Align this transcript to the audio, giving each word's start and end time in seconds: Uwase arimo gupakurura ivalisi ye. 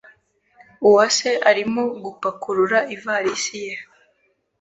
Uwase 0.87 1.31
arimo 1.49 1.83
gupakurura 2.03 2.77
ivalisi 2.95 3.55
ye. 3.65 3.75